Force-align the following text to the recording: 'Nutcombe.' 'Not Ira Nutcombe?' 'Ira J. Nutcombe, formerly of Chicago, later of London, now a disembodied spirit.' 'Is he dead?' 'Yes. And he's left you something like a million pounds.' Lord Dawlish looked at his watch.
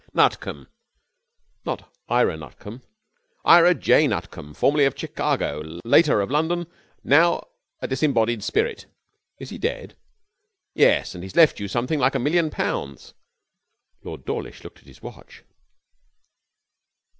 'Nutcombe.' 0.15 0.65
'Not 1.63 1.93
Ira 2.09 2.35
Nutcombe?' 2.35 2.81
'Ira 3.45 3.75
J. 3.75 4.07
Nutcombe, 4.07 4.55
formerly 4.57 4.85
of 4.85 4.97
Chicago, 4.97 5.61
later 5.85 6.21
of 6.21 6.31
London, 6.31 6.65
now 7.03 7.47
a 7.81 7.87
disembodied 7.87 8.43
spirit.' 8.43 8.87
'Is 9.37 9.51
he 9.51 9.59
dead?' 9.59 9.95
'Yes. 10.73 11.13
And 11.13 11.23
he's 11.23 11.35
left 11.35 11.59
you 11.59 11.67
something 11.67 11.99
like 11.99 12.15
a 12.15 12.19
million 12.19 12.49
pounds.' 12.49 13.13
Lord 14.03 14.25
Dawlish 14.25 14.63
looked 14.63 14.79
at 14.79 14.87
his 14.87 15.03
watch. 15.03 15.43